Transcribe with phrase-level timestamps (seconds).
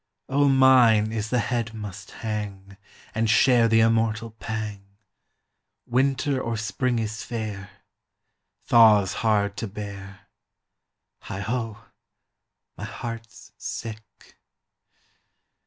[0.29, 2.75] O mine is the head must hang
[3.13, 4.83] And share the immortal pang!
[5.85, 7.69] Winter or spring is fair;
[8.65, 10.21] Thaw 's hard to bear.
[11.25, 11.77] Heigho!
[12.75, 14.39] my heart 's sick.